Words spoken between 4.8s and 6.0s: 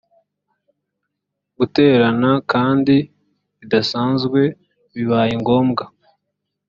bibaye ngombwa